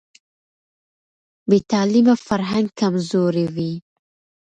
[1.49, 3.73] بې تعلیمه فرهنګ کمزوری وي.